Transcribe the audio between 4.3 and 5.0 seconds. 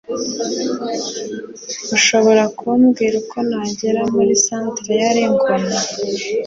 Centre